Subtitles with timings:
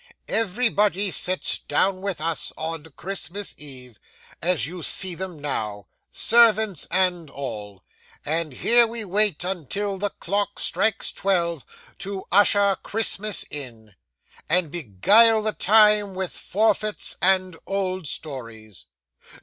[0.27, 3.99] 'Everybody sits down with us on Christmas Eve,
[4.41, 7.83] as you see them now servants and all;
[8.25, 11.63] and here we wait, until the clock strikes twelve,
[11.99, 13.93] to usher Christmas in,
[14.49, 18.87] and beguile the time with forfeits and old stories.